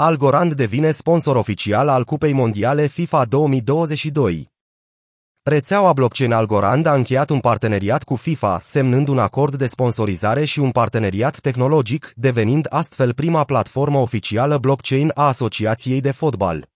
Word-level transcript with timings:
Algorand 0.00 0.52
devine 0.52 0.90
sponsor 0.90 1.36
oficial 1.36 1.88
al 1.88 2.04
Cupei 2.04 2.32
Mondiale 2.32 2.86
FIFA 2.86 3.24
2022. 3.24 4.50
Rețeaua 5.42 5.92
blockchain 5.92 6.32
Algorand 6.32 6.86
a 6.86 6.94
încheiat 6.94 7.30
un 7.30 7.40
parteneriat 7.40 8.04
cu 8.04 8.16
FIFA, 8.16 8.58
semnând 8.62 9.08
un 9.08 9.18
acord 9.18 9.54
de 9.54 9.66
sponsorizare 9.66 10.44
și 10.44 10.60
un 10.60 10.70
parteneriat 10.70 11.40
tehnologic, 11.40 12.12
devenind 12.16 12.66
astfel 12.68 13.14
prima 13.14 13.44
platformă 13.44 13.98
oficială 13.98 14.58
blockchain 14.58 15.10
a 15.14 15.26
Asociației 15.26 16.00
de 16.00 16.10
Fotbal. 16.10 16.68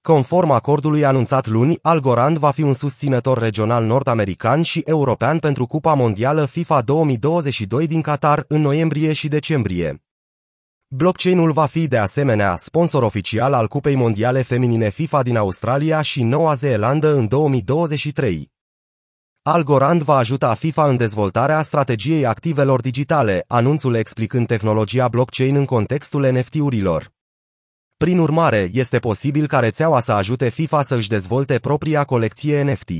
Conform 0.00 0.50
acordului 0.50 1.04
anunțat 1.04 1.46
luni, 1.46 1.78
Algorand 1.82 2.36
va 2.38 2.50
fi 2.50 2.62
un 2.62 2.74
susținător 2.74 3.38
regional 3.38 3.84
nord-american 3.84 4.62
și 4.62 4.82
european 4.84 5.38
pentru 5.38 5.66
Cupa 5.66 5.94
Mondială 5.94 6.44
FIFA 6.44 6.80
2022 6.80 7.86
din 7.86 8.00
Qatar 8.00 8.44
în 8.48 8.60
noiembrie 8.60 9.12
și 9.12 9.28
decembrie. 9.28 10.03
Blockchain-ul 10.88 11.52
va 11.52 11.66
fi 11.66 11.86
de 11.88 11.98
asemenea 11.98 12.56
sponsor 12.56 13.02
oficial 13.02 13.52
al 13.52 13.68
Cupei 13.68 13.94
Mondiale 13.94 14.42
Feminine 14.42 14.90
FIFA 14.90 15.22
din 15.22 15.36
Australia 15.36 16.02
și 16.02 16.22
Noua 16.22 16.54
Zeelandă 16.54 17.14
în 17.14 17.28
2023. 17.28 18.52
Algorand 19.42 20.02
va 20.02 20.16
ajuta 20.16 20.54
FIFA 20.54 20.88
în 20.88 20.96
dezvoltarea 20.96 21.62
strategiei 21.62 22.26
activelor 22.26 22.80
digitale, 22.80 23.44
anunțul 23.46 23.94
explicând 23.94 24.46
tehnologia 24.46 25.08
blockchain 25.08 25.56
în 25.56 25.64
contextul 25.64 26.32
NFT-urilor. 26.32 27.12
Prin 27.96 28.18
urmare, 28.18 28.70
este 28.72 28.98
posibil 28.98 29.46
ca 29.46 29.58
rețeaua 29.58 30.00
să 30.00 30.12
ajute 30.12 30.48
FIFA 30.48 30.82
să 30.82 30.94
își 30.94 31.08
dezvolte 31.08 31.58
propria 31.58 32.04
colecție 32.04 32.62
NFT. 32.62 32.90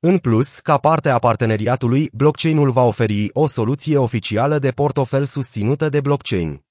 În 0.00 0.18
plus, 0.18 0.58
ca 0.58 0.78
parte 0.78 1.08
a 1.08 1.18
parteneriatului, 1.18 2.10
blockchain-ul 2.12 2.70
va 2.70 2.82
oferi 2.82 3.30
o 3.32 3.46
soluție 3.46 3.98
oficială 3.98 4.58
de 4.58 4.70
portofel 4.70 5.24
susținută 5.24 5.88
de 5.88 6.00
blockchain. 6.00 6.65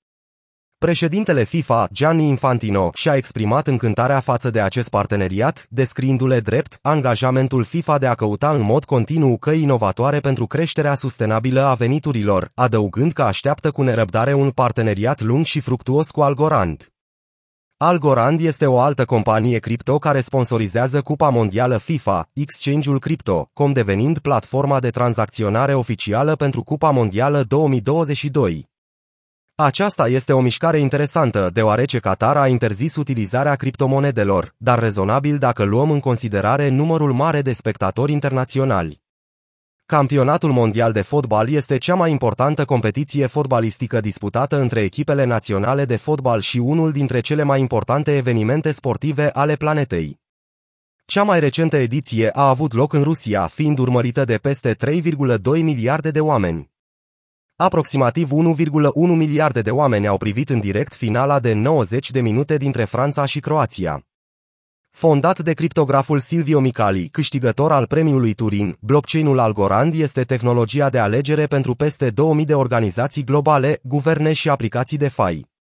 Președintele 0.77 1.43
FIFA, 1.43 1.87
Gianni 1.91 2.27
Infantino, 2.27 2.89
și-a 2.93 3.15
exprimat 3.15 3.67
încântarea 3.67 4.19
față 4.19 4.49
de 4.49 4.61
acest 4.61 4.89
parteneriat, 4.89 5.65
descriindu-le 5.69 6.39
drept 6.39 6.79
angajamentul 6.81 7.63
FIFA 7.63 7.97
de 7.97 8.07
a 8.07 8.13
căuta 8.13 8.51
în 8.51 8.61
mod 8.61 8.85
continuu 8.85 9.37
căi 9.37 9.61
inovatoare 9.61 10.19
pentru 10.19 10.47
creșterea 10.47 10.93
sustenabilă 10.93 11.61
a 11.61 11.73
veniturilor, 11.73 12.49
adăugând 12.53 13.11
că 13.11 13.23
așteaptă 13.23 13.71
cu 13.71 13.81
nerăbdare 13.81 14.33
un 14.33 14.49
parteneriat 14.49 15.21
lung 15.21 15.45
și 15.45 15.59
fructuos 15.59 16.11
cu 16.11 16.21
Algorand. 16.21 16.89
Algorand 17.77 18.39
este 18.39 18.65
o 18.65 18.79
altă 18.79 19.05
companie 19.05 19.59
cripto 19.59 19.99
care 19.99 20.19
sponsorizează 20.19 21.01
Cupa 21.01 21.29
Mondială 21.29 21.77
FIFA, 21.77 22.29
Exchange-ul 22.33 22.99
Crypto.com 22.99 23.73
devenind 23.73 24.19
platforma 24.19 24.79
de 24.79 24.89
tranzacționare 24.89 25.73
oficială 25.73 26.35
pentru 26.35 26.63
Cupa 26.63 26.89
Mondială 26.89 27.43
2022. 27.43 28.73
Aceasta 29.57 30.07
este 30.07 30.33
o 30.33 30.39
mișcare 30.39 30.77
interesantă, 30.77 31.49
deoarece 31.53 31.99
Qatar 31.99 32.37
a 32.37 32.47
interzis 32.47 32.95
utilizarea 32.95 33.55
criptomonedelor, 33.55 34.53
dar 34.57 34.79
rezonabil 34.79 35.37
dacă 35.37 35.63
luăm 35.63 35.91
în 35.91 35.99
considerare 35.99 36.69
numărul 36.69 37.13
mare 37.13 37.41
de 37.41 37.51
spectatori 37.51 38.11
internaționali. 38.11 39.01
Campionatul 39.85 40.51
mondial 40.51 40.91
de 40.91 41.01
fotbal 41.01 41.49
este 41.49 41.77
cea 41.77 41.95
mai 41.95 42.11
importantă 42.11 42.65
competiție 42.65 43.25
fotbalistică 43.25 44.01
disputată 44.01 44.59
între 44.59 44.81
echipele 44.81 45.23
naționale 45.23 45.85
de 45.85 45.95
fotbal 45.95 46.41
și 46.41 46.57
unul 46.57 46.91
dintre 46.91 47.19
cele 47.19 47.43
mai 47.43 47.59
importante 47.59 48.15
evenimente 48.15 48.71
sportive 48.71 49.29
ale 49.29 49.55
planetei. 49.55 50.19
Cea 51.05 51.23
mai 51.23 51.39
recentă 51.39 51.77
ediție 51.77 52.29
a 52.33 52.49
avut 52.49 52.73
loc 52.73 52.93
în 52.93 53.03
Rusia, 53.03 53.47
fiind 53.47 53.79
urmărită 53.79 54.25
de 54.25 54.37
peste 54.37 54.75
3,2 54.75 55.39
miliarde 55.43 56.11
de 56.11 56.19
oameni. 56.19 56.73
Aproximativ 57.57 58.29
1,1 58.31 58.91
miliarde 58.93 59.61
de 59.61 59.71
oameni 59.71 60.07
au 60.07 60.17
privit 60.17 60.49
în 60.49 60.59
direct 60.59 60.93
finala 60.93 61.39
de 61.39 61.53
90 61.53 62.11
de 62.11 62.21
minute 62.21 62.57
dintre 62.57 62.83
Franța 62.83 63.25
și 63.25 63.39
Croația. 63.39 64.01
Fondat 64.91 65.39
de 65.39 65.53
criptograful 65.53 66.19
Silvio 66.19 66.59
Micali, 66.59 67.07
câștigător 67.07 67.71
al 67.71 67.87
premiului 67.87 68.33
Turin, 68.33 68.77
blockchain-ul 68.79 69.39
Algorand 69.39 69.93
este 69.93 70.23
tehnologia 70.23 70.89
de 70.89 70.99
alegere 70.99 71.45
pentru 71.45 71.75
peste 71.75 72.09
2000 72.09 72.45
de 72.45 72.55
organizații 72.55 73.23
globale, 73.23 73.79
guverne 73.83 74.33
și 74.33 74.49
aplicații 74.49 74.97
de 74.97 75.07
fai. 75.07 75.54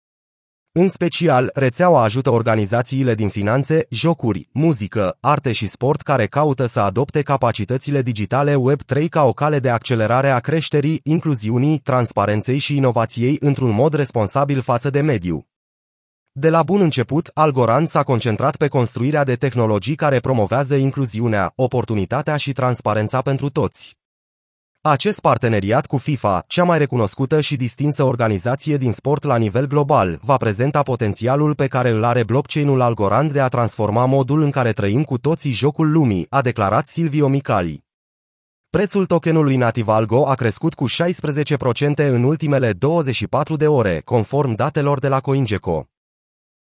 În 0.76 0.88
special, 0.88 1.50
rețeaua 1.54 2.04
ajută 2.04 2.30
organizațiile 2.30 3.16
din 3.16 3.30
finanțe, 3.30 3.86
jocuri, 3.90 4.50
muzică, 4.52 5.18
arte 5.20 5.52
și 5.52 5.68
sport 5.68 6.02
care 6.02 6.28
caută 6.28 6.66
să 6.66 6.80
adopte 6.80 7.22
capacitățile 7.22 8.02
digitale 8.02 8.56
Web3 8.56 9.06
ca 9.10 9.24
o 9.24 9.34
cale 9.34 9.60
de 9.60 9.70
accelerare 9.70 10.30
a 10.30 10.40
creșterii, 10.40 11.00
incluziunii, 11.04 11.80
transparenței 11.80 12.58
și 12.58 12.76
inovației 12.76 13.38
într-un 13.40 13.70
mod 13.70 13.94
responsabil 13.94 14.62
față 14.62 14.90
de 14.90 15.02
mediu. 15.02 15.48
De 16.32 16.50
la 16.50 16.64
bun 16.64 16.82
început, 16.82 17.32
Algorand 17.34 17.88
s-a 17.88 18.04
concentrat 18.04 18.56
pe 18.56 18.68
construirea 18.68 19.24
de 19.24 19.36
tehnologii 19.36 19.96
care 19.96 20.20
promovează 20.20 20.76
incluziunea, 20.76 21.54
oportunitatea 21.56 22.38
și 22.38 22.52
transparența 22.54 23.22
pentru 23.22 23.50
toți. 23.50 24.03
Acest 24.86 25.20
parteneriat 25.20 25.86
cu 25.86 25.98
FIFA, 25.98 26.44
cea 26.48 26.64
mai 26.64 26.78
recunoscută 26.78 27.42
și 27.42 27.56
distinsă 27.56 28.04
organizație 28.04 28.78
din 28.78 28.92
sport 28.92 29.24
la 29.24 29.38
nivel 29.38 29.68
global, 29.68 30.20
va 30.24 30.38
prezenta 30.38 30.82
potențialul 30.82 31.56
pe 31.56 31.68
care 31.68 31.90
îl 31.90 32.04
are 32.04 32.24
blockchain-ul 32.24 32.82
Algorand 32.82 33.32
de 33.32 33.40
a 33.40 33.48
transforma 33.48 34.06
modul 34.06 34.42
în 34.42 34.52
care 34.52 34.72
trăim 34.72 35.04
cu 35.04 35.18
toții 35.18 35.52
jocul 35.52 35.92
lumii, 35.92 36.26
a 36.30 36.42
declarat 36.42 36.88
Silvio 36.88 37.28
Micali. 37.28 37.84
Prețul 38.70 39.06
tokenului 39.06 39.56
nativ 39.56 39.88
Algo 39.88 40.28
a 40.28 40.34
crescut 40.34 40.74
cu 40.74 40.86
16% 40.90 40.92
în 41.96 42.24
ultimele 42.24 42.74
24 42.74 43.56
de 43.56 43.68
ore, 43.68 44.02
conform 44.06 44.56
datelor 44.56 45.00
de 45.00 45.08
la 45.08 45.20
CoinGecko. 45.20 45.93